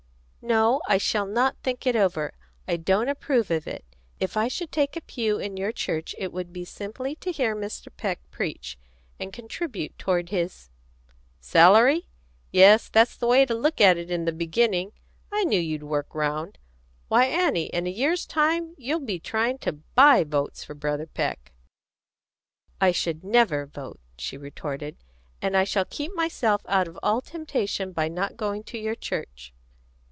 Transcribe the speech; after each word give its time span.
"No, 0.43 0.81
I 0.87 0.97
shall 0.97 1.27
not 1.27 1.55
think 1.61 1.85
it 1.85 1.95
over. 1.95 2.33
I 2.67 2.75
don't 2.75 3.07
approve 3.09 3.51
of 3.51 3.67
it. 3.67 3.85
If 4.19 4.35
I 4.35 4.47
should 4.47 4.71
take 4.71 4.95
a 4.95 5.01
pew 5.01 5.37
in 5.37 5.55
your 5.55 5.71
church 5.71 6.15
it 6.17 6.33
would 6.33 6.51
be 6.51 6.65
simply 6.65 7.13
to 7.17 7.31
hear 7.31 7.55
Mr. 7.55 7.89
Peck 7.95 8.19
preach, 8.31 8.75
and 9.19 9.31
contribute 9.31 9.95
toward 9.99 10.29
his" 10.29 10.71
"Salary? 11.51 12.07
Yes, 12.49 12.89
that's 12.89 13.15
the 13.15 13.27
way 13.27 13.45
to 13.45 13.53
look 13.53 13.79
at 13.79 13.97
it 13.99 14.09
in 14.09 14.25
the 14.25 14.31
beginning. 14.31 14.93
I 15.31 15.43
knew 15.43 15.59
you'd 15.59 15.83
work 15.83 16.15
round. 16.15 16.57
Why, 17.07 17.25
Annie, 17.25 17.67
in 17.67 17.85
a 17.85 17.91
year's 17.91 18.25
time 18.25 18.73
you'll 18.79 18.99
be 19.05 19.19
trying 19.19 19.59
to 19.59 19.73
buy 19.73 20.23
votes 20.23 20.63
for 20.63 20.73
Brother 20.73 21.05
Peck." 21.05 21.51
"I 22.81 22.91
should 22.91 23.23
never 23.23 23.67
vote," 23.67 23.99
she 24.17 24.37
retorted. 24.37 24.97
"And 25.39 25.55
I 25.55 25.65
shall 25.65 25.85
keep 25.85 26.15
myself 26.15 26.63
out 26.67 26.87
of 26.87 26.97
all 27.03 27.21
temptation 27.21 27.91
by 27.91 28.07
not 28.07 28.37
going 28.37 28.63
to 28.63 28.79
your 28.79 28.95
church." 28.95 29.53